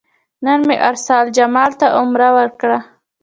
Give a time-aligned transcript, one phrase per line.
[0.45, 2.79] نن مې ارسلا جمال ته عمره وکړه.